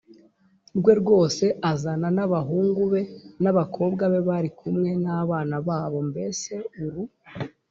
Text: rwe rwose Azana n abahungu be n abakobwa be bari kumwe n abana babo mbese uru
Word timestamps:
rwe 0.77 0.93
rwose 1.01 1.45
Azana 1.71 2.07
n 2.17 2.19
abahungu 2.25 2.81
be 2.91 3.01
n 3.41 3.45
abakobwa 3.51 4.03
be 4.11 4.19
bari 4.29 4.49
kumwe 4.59 4.89
n 5.03 5.05
abana 5.21 5.55
babo 5.67 5.99
mbese 6.09 6.53
uru 6.83 7.01